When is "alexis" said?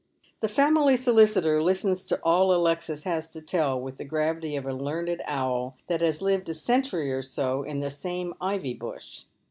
2.55-3.03